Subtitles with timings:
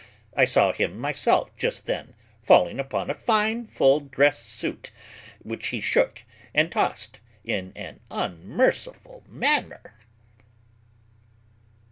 [0.35, 4.89] I saw him myself just then falling upon a fine full dress suit,
[5.43, 6.23] which he shook
[6.55, 9.93] and tossed in an unmerciful manner.